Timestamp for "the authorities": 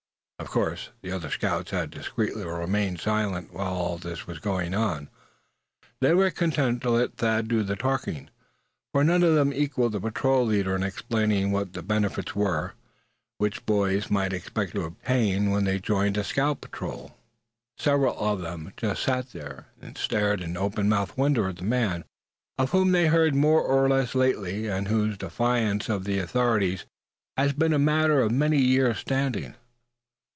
26.03-26.85